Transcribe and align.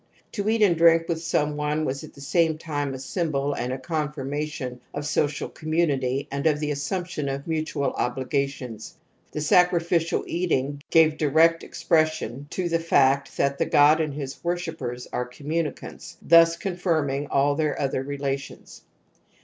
To 0.31 0.49
eat 0.49 0.63
and 0.63 0.75
drink 0.75 1.07
with 1.07 1.21
some 1.21 1.55
one 1.55 1.85
was 1.85 2.03
at 2.03 2.15
the 2.15 2.21
same 2.21 2.57
time 2.57 2.95
a 2.95 2.97
symbol 2.97 3.53
and 3.53 3.71
a 3.71 3.77
confirmation 3.77 4.81
of 4.95 5.05
social 5.05 5.47
community 5.47 6.27
and 6.31 6.47
of 6.47 6.59
the 6.59 6.71
assumption 6.71 7.29
of 7.29 7.45
mutual 7.45 7.91
obligations; 7.91 8.97
the 9.31 9.41
sacrificial 9.41 10.23
eating 10.25 10.81
gave 10.89 11.19
direct 11.19 11.63
expression 11.63 12.47
to 12.49 12.67
the 12.67 12.79
fact 12.79 13.37
that 13.37 13.59
the 13.59 13.67
god 13.67 14.01
and 14.01 14.15
his 14.15 14.43
worshippers 14.43 15.05
are 15.13 15.23
communicants, 15.23 16.17
thus 16.19 16.57
confirming 16.57 17.27
all 17.27 17.53
their 17.53 17.79
other 17.79 18.01
relations. 18.01 18.81